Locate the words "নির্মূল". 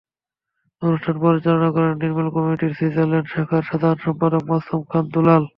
2.01-2.27